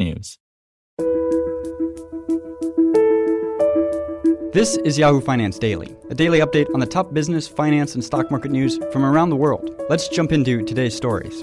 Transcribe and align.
technews. 0.00 0.38
This 4.52 4.76
is 4.78 4.98
Yahoo 4.98 5.20
Finance 5.20 5.58
Daily, 5.58 5.96
a 6.10 6.14
daily 6.14 6.40
update 6.40 6.66
on 6.74 6.80
the 6.80 6.86
top 6.86 7.14
business, 7.14 7.46
finance, 7.46 7.94
and 7.94 8.04
stock 8.04 8.30
market 8.30 8.50
news 8.50 8.80
from 8.92 9.04
around 9.04 9.30
the 9.30 9.36
world. 9.36 9.70
Let's 9.88 10.08
jump 10.08 10.32
into 10.32 10.64
today's 10.64 10.96
stories. 10.96 11.40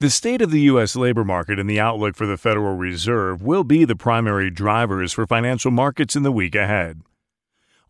The 0.00 0.10
state 0.10 0.42
of 0.42 0.50
the 0.50 0.60
U.S. 0.62 0.96
labor 0.96 1.24
market 1.24 1.58
and 1.58 1.68
the 1.68 1.80
outlook 1.80 2.14
for 2.14 2.26
the 2.26 2.36
Federal 2.36 2.76
Reserve 2.76 3.42
will 3.42 3.64
be 3.64 3.86
the 3.86 3.96
primary 3.96 4.50
drivers 4.50 5.14
for 5.14 5.26
financial 5.26 5.70
markets 5.70 6.14
in 6.14 6.22
the 6.22 6.32
week 6.32 6.54
ahead. 6.54 7.00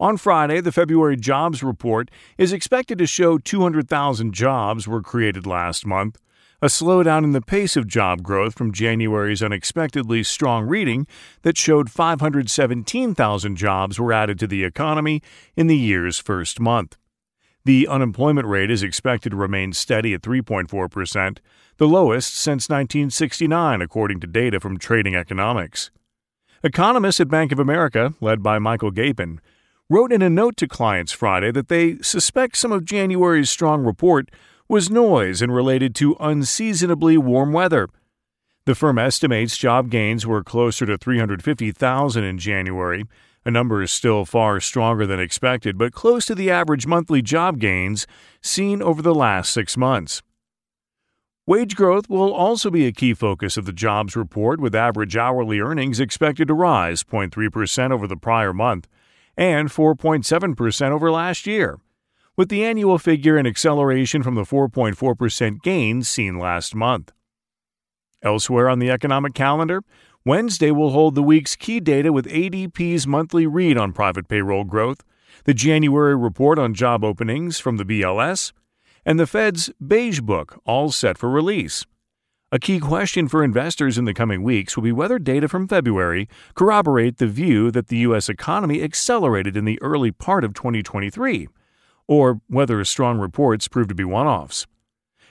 On 0.01 0.17
Friday, 0.17 0.61
the 0.61 0.73
February 0.73 1.17
jobs 1.17 1.63
report 1.63 2.11
is 2.37 2.53
expected 2.53 2.99
to 2.99 3.07
show 3.07 3.39
200,000 3.39 4.35
jobs 4.35 4.89
were 4.89 5.03
created 5.03 5.47
last 5.47 5.87
month, 5.87 6.21
a 6.61 6.67
slowdown 6.67 7.23
in 7.23 7.31
the 7.31 7.41
pace 7.41 7.77
of 7.77 7.87
job 7.87 8.23
growth 8.23 8.59
from 8.59 8.73
January's 8.73 9.43
unexpectedly 9.43 10.25
strong 10.25 10.67
reading 10.67 11.07
that 11.43 11.57
showed 11.57 11.91
517,000 11.91 13.57
jobs 13.57 14.01
were 14.01 14.13
added 14.13 14.39
to 14.41 14.49
the 14.49 14.65
economy 14.65 15.23
in 15.57 15.69
the 15.69 15.77
year's 15.77 16.19
first 16.19 16.59
month. 16.59 16.97
The 17.65 17.87
unemployment 17.87 18.49
rate 18.49 18.71
is 18.71 18.83
expected 18.83 19.31
to 19.31 19.37
remain 19.37 19.73
steady 19.73 20.13
at 20.13 20.23
3.4%, 20.23 21.39
the 21.77 21.89
lowest 21.89 22.35
since 22.35 22.69
1969, 22.69 23.81
according 23.81 24.21
to 24.21 24.27
data 24.27 24.59
from 24.59 24.77
Trading 24.77 25.15
Economics. 25.15 25.91
Economists 26.65 27.21
at 27.21 27.29
Bank 27.29 27.53
of 27.53 27.59
America, 27.59 28.15
led 28.21 28.43
by 28.43 28.59
Michael 28.59 28.91
Gapen, 28.91 29.39
wrote 29.91 30.13
in 30.13 30.23
a 30.23 30.31
note 30.31 30.57
to 30.57 30.67
clients 30.67 31.13
Friday 31.13 31.51
that 31.53 31.69
they 31.69 31.99
suspect 31.99 32.57
some 32.57 32.73
of 32.73 32.85
January's 32.85 33.51
strong 33.51 33.85
report 33.85 34.31
was 34.69 34.91
noise 34.91 35.43
and 35.43 35.55
related 35.55 35.95
to 35.95 36.17
unseasonably 36.21 37.19
warm 37.19 37.53
weather. 37.53 37.89
The 38.65 38.75
firm 38.75 38.99
estimates 38.99 39.59
job 39.59 39.91
gains 39.91 40.27
were 40.27 40.43
closer 40.43 40.87
to 40.87 40.97
350,000 40.97 42.25
in 42.25 42.39
January, 42.39 43.05
a 43.45 43.51
number 43.51 43.83
is 43.83 43.91
still 43.91 44.25
far 44.25 44.59
stronger 44.59 45.07
than 45.07 45.21
expected, 45.21 45.77
but 45.77 45.93
close 45.93 46.25
to 46.27 46.35
the 46.35 46.51
average 46.51 46.87
monthly 46.87 47.21
job 47.21 47.59
gains 47.59 48.07
seen 48.41 48.81
over 48.81 49.03
the 49.03 49.15
last 49.15 49.53
six 49.53 49.77
months. 49.77 50.23
Wage 51.47 51.77
growth 51.77 52.09
will 52.09 52.33
also 52.33 52.71
be 52.71 52.87
a 52.87 52.93
key 52.93 53.13
focus 53.13 53.59
of 53.59 53.67
the 53.67 53.73
jobs 53.73 54.17
report, 54.17 54.61
with 54.61 54.75
average 54.75 55.15
hourly 55.15 55.61
earnings 55.61 56.01
expected 56.01 56.49
to 56.49 56.55
rise 56.55 57.05
0.3% 57.05 57.91
over 57.91 58.07
the 58.07 58.17
prior 58.17 58.55
month 58.55 58.89
and 59.37 59.69
4.7% 59.69 60.91
over 60.91 61.11
last 61.11 61.47
year, 61.47 61.79
with 62.37 62.49
the 62.49 62.65
annual 62.65 62.99
figure 62.99 63.37
an 63.37 63.47
acceleration 63.47 64.23
from 64.23 64.35
the 64.35 64.43
4.4% 64.43 65.63
gains 65.63 66.09
seen 66.09 66.39
last 66.39 66.75
month. 66.75 67.13
Elsewhere 68.23 68.69
on 68.69 68.79
the 68.79 68.91
economic 68.91 69.35
calendar, 69.35 69.83
Wednesday 70.25 70.71
will 70.71 70.91
hold 70.91 71.15
the 71.15 71.23
week's 71.23 71.57
key 71.57 71.81
data 71.81 72.13
with 72.13 72.27
ADP's 72.27 73.07
monthly 73.07 73.47
read 73.47 73.77
on 73.77 73.93
private 73.93 74.27
payroll 74.27 74.65
growth, 74.65 75.05
the 75.45 75.53
January 75.53 76.17
report 76.17 76.59
on 76.59 76.73
job 76.73 77.05
openings 77.05 77.59
from 77.59 77.77
the 77.77 77.85
BLS, 77.85 78.53
and 79.05 79.21
the 79.21 79.27
Fed's 79.27 79.71
Beige 79.87 80.21
Book, 80.21 80.61
all 80.65 80.91
set 80.91 81.19
for 81.19 81.29
release. 81.29 81.85
A 82.55 82.61
key 82.61 82.79
question 82.79 83.27
for 83.27 83.43
investors 83.43 83.99
in 83.99 84.05
the 84.05 84.15
coming 84.15 84.45
weeks 84.45 84.77
will 84.77 84.85
be 84.85 84.93
whether 84.93 85.19
data 85.19 85.49
from 85.49 85.67
February 85.67 86.29
corroborate 86.55 87.19
the 87.19 87.27
view 87.27 87.73
that 87.73 87.89
the 87.89 87.97
U.S. 88.07 88.29
economy 88.29 88.81
accelerated 88.81 89.57
in 89.57 89.65
the 89.65 89.83
early 89.83 90.13
part 90.13 90.45
of 90.45 90.55
2023, 90.55 91.49
or 92.07 92.41
whether 92.47 92.85
strong 92.85 93.19
reports 93.19 93.67
prove 93.67 93.89
to 93.89 93.95
be 93.97 94.05
one 94.05 94.29
offs. 94.29 94.69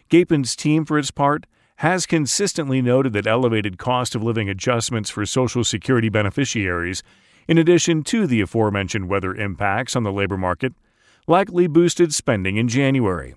Gapen's 0.09 0.53
team, 0.53 0.83
for 0.83 0.99
its 0.99 1.11
part, 1.11 1.45
has 1.77 2.05
consistently 2.05 2.81
noted 2.81 3.13
that 3.13 3.25
elevated 3.25 3.77
cost 3.77 4.15
of 4.15 4.21
living 4.21 4.49
adjustments 4.49 5.09
for 5.09 5.25
Social 5.25 5.63
Security 5.63 6.09
beneficiaries, 6.09 7.03
in 7.47 7.57
addition 7.57 8.03
to 8.03 8.27
the 8.27 8.41
aforementioned 8.41 9.07
weather 9.07 9.33
impacts 9.33 9.95
on 9.95 10.03
the 10.03 10.11
labor 10.11 10.35
market, 10.35 10.73
likely 11.25 11.67
boosted 11.67 12.13
spending 12.13 12.57
in 12.57 12.67
January. 12.67 13.33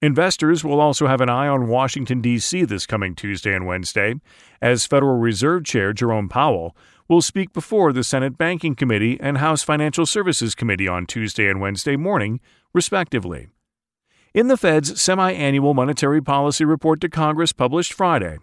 Investors 0.00 0.62
will 0.62 0.80
also 0.80 1.08
have 1.08 1.20
an 1.20 1.28
eye 1.28 1.48
on 1.48 1.66
Washington, 1.66 2.20
D.C. 2.20 2.64
this 2.64 2.86
coming 2.86 3.16
Tuesday 3.16 3.52
and 3.52 3.66
Wednesday, 3.66 4.14
as 4.62 4.86
Federal 4.86 5.18
Reserve 5.18 5.64
Chair 5.64 5.92
Jerome 5.92 6.28
Powell 6.28 6.76
will 7.08 7.20
speak 7.20 7.52
before 7.52 7.92
the 7.92 8.04
Senate 8.04 8.38
Banking 8.38 8.76
Committee 8.76 9.18
and 9.20 9.38
House 9.38 9.64
Financial 9.64 10.06
Services 10.06 10.54
Committee 10.54 10.86
on 10.86 11.04
Tuesday 11.04 11.48
and 11.48 11.60
Wednesday 11.60 11.96
morning, 11.96 12.38
respectively. 12.72 13.48
In 14.32 14.46
the 14.46 14.56
Fed's 14.56 15.02
semi 15.02 15.32
annual 15.32 15.74
monetary 15.74 16.22
policy 16.22 16.64
report 16.64 17.00
to 17.00 17.08
Congress 17.08 17.52
published 17.52 17.92
Friday, 17.92 18.38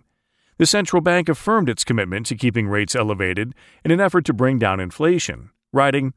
the 0.57 0.65
central 0.65 1.01
bank 1.01 1.29
affirmed 1.29 1.69
its 1.69 1.85
commitment 1.85 2.25
to 2.25 2.35
keeping 2.35 2.67
rates 2.67 2.95
elevated 2.95 3.55
in 3.85 3.91
an 3.91 4.01
effort 4.01 4.25
to 4.25 4.33
bring 4.33 4.59
down 4.59 4.81
inflation, 4.81 5.51
writing, 5.71 6.13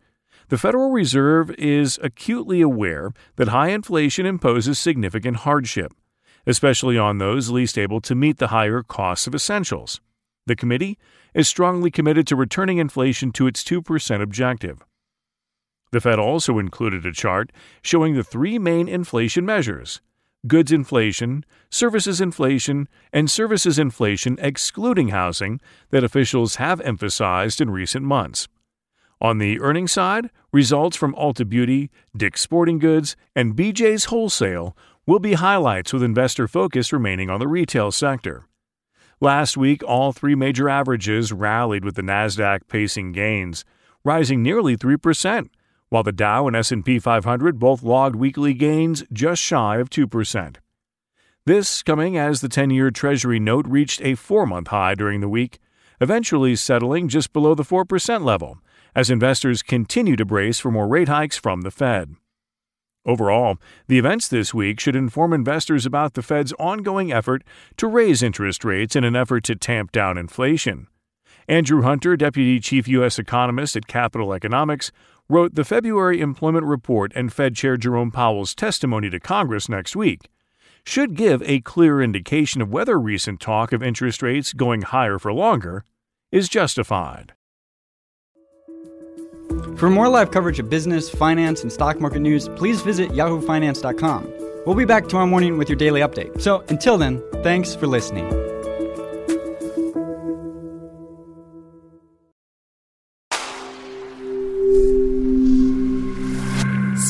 The 0.48 0.56
Federal 0.56 0.90
Reserve 0.92 1.50
is 1.58 1.98
acutely 2.02 2.62
aware 2.62 3.12
that 3.36 3.48
high 3.48 3.68
inflation 3.68 4.24
imposes 4.24 4.78
significant 4.78 5.38
hardship, 5.38 5.92
especially 6.46 6.96
on 6.96 7.18
those 7.18 7.50
least 7.50 7.76
able 7.76 8.00
to 8.00 8.14
meet 8.14 8.38
the 8.38 8.46
higher 8.46 8.82
costs 8.82 9.26
of 9.26 9.34
essentials. 9.34 10.00
The 10.46 10.56
committee 10.56 10.98
is 11.34 11.48
strongly 11.48 11.90
committed 11.90 12.26
to 12.28 12.36
returning 12.36 12.78
inflation 12.78 13.30
to 13.32 13.46
its 13.46 13.62
2% 13.62 14.22
objective. 14.22 14.82
The 15.90 16.00
Fed 16.00 16.18
also 16.18 16.58
included 16.58 17.04
a 17.04 17.12
chart 17.12 17.52
showing 17.82 18.14
the 18.14 18.24
three 18.24 18.58
main 18.58 18.88
inflation 18.88 19.44
measures 19.44 20.00
goods 20.46 20.72
inflation, 20.72 21.44
services 21.68 22.22
inflation, 22.22 22.88
and 23.12 23.30
services 23.30 23.78
inflation 23.78 24.38
excluding 24.40 25.08
housing 25.08 25.60
that 25.90 26.04
officials 26.04 26.54
have 26.54 26.80
emphasized 26.80 27.60
in 27.60 27.68
recent 27.68 28.04
months. 28.04 28.48
On 29.20 29.38
the 29.38 29.60
earnings 29.60 29.92
side, 29.92 30.30
results 30.52 30.96
from 30.96 31.14
Ulta 31.14 31.48
Beauty, 31.48 31.90
Dick's 32.16 32.40
Sporting 32.40 32.78
Goods, 32.78 33.16
and 33.34 33.56
BJ's 33.56 34.06
Wholesale 34.06 34.76
will 35.06 35.18
be 35.18 35.32
highlights 35.32 35.92
with 35.92 36.04
investor 36.04 36.46
focus 36.46 36.92
remaining 36.92 37.28
on 37.28 37.40
the 37.40 37.48
retail 37.48 37.90
sector. 37.90 38.46
Last 39.20 39.56
week, 39.56 39.82
all 39.82 40.12
three 40.12 40.36
major 40.36 40.68
averages 40.68 41.32
rallied 41.32 41.84
with 41.84 41.96
the 41.96 42.02
Nasdaq 42.02 42.68
pacing 42.68 43.10
gains, 43.10 43.64
rising 44.04 44.40
nearly 44.40 44.76
3%, 44.76 45.48
while 45.88 46.04
the 46.04 46.12
Dow 46.12 46.46
and 46.46 46.54
S&P 46.54 47.00
500 47.00 47.58
both 47.58 47.82
logged 47.82 48.14
weekly 48.14 48.54
gains 48.54 49.02
just 49.12 49.42
shy 49.42 49.78
of 49.78 49.90
2%. 49.90 50.56
This 51.44 51.82
coming 51.82 52.16
as 52.16 52.40
the 52.40 52.48
10-year 52.48 52.92
Treasury 52.92 53.40
note 53.40 53.66
reached 53.66 54.00
a 54.02 54.12
4-month 54.12 54.68
high 54.68 54.94
during 54.94 55.20
the 55.20 55.28
week, 55.28 55.58
eventually 56.00 56.56
settling 56.56 57.08
just 57.08 57.32
below 57.32 57.54
the 57.54 57.62
4% 57.62 58.24
level 58.24 58.58
as 58.94 59.10
investors 59.10 59.62
continue 59.62 60.16
to 60.16 60.24
brace 60.24 60.58
for 60.58 60.70
more 60.70 60.88
rate 60.88 61.08
hikes 61.08 61.36
from 61.36 61.62
the 61.62 61.70
Fed. 61.70 62.16
Overall, 63.06 63.56
the 63.86 63.98
events 63.98 64.28
this 64.28 64.52
week 64.52 64.80
should 64.80 64.96
inform 64.96 65.32
investors 65.32 65.86
about 65.86 66.14
the 66.14 66.22
Fed's 66.22 66.52
ongoing 66.54 67.12
effort 67.12 67.42
to 67.76 67.86
raise 67.86 68.22
interest 68.22 68.64
rates 68.64 68.96
in 68.96 69.04
an 69.04 69.16
effort 69.16 69.44
to 69.44 69.56
tamp 69.56 69.92
down 69.92 70.18
inflation. 70.18 70.88
Andrew 71.46 71.82
Hunter, 71.82 72.16
Deputy 72.16 72.60
Chief 72.60 72.86
U.S. 72.88 73.18
Economist 73.18 73.76
at 73.76 73.86
Capital 73.86 74.34
Economics, 74.34 74.92
wrote 75.28 75.54
the 75.54 75.64
February 75.64 76.20
employment 76.20 76.66
report 76.66 77.12
and 77.14 77.32
Fed 77.32 77.54
Chair 77.54 77.76
Jerome 77.76 78.10
Powell's 78.10 78.54
testimony 78.54 79.08
to 79.10 79.20
Congress 79.20 79.68
next 79.68 79.96
week 79.96 80.28
should 80.84 81.14
give 81.14 81.42
a 81.42 81.60
clear 81.60 82.02
indication 82.02 82.60
of 82.62 82.70
whether 82.70 82.98
recent 82.98 83.40
talk 83.40 83.72
of 83.72 83.82
interest 83.82 84.22
rates 84.22 84.52
going 84.52 84.82
higher 84.82 85.18
for 85.18 85.32
longer 85.32 85.84
is 86.30 86.48
justified. 86.48 87.32
For 89.76 89.88
more 89.88 90.08
live 90.08 90.30
coverage 90.30 90.58
of 90.58 90.68
business, 90.68 91.08
finance, 91.08 91.62
and 91.62 91.72
stock 91.72 92.00
market 92.00 92.20
news, 92.20 92.48
please 92.50 92.82
visit 92.82 93.10
yahoofinance.com. 93.10 94.32
We'll 94.66 94.74
be 94.74 94.84
back 94.84 95.08
tomorrow 95.08 95.26
morning 95.26 95.56
with 95.56 95.68
your 95.68 95.76
daily 95.76 96.00
update. 96.00 96.40
So 96.40 96.64
until 96.68 96.98
then, 96.98 97.22
thanks 97.42 97.74
for 97.74 97.86
listening. 97.86 98.28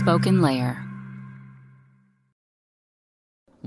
SpokenLayer. 0.09 0.88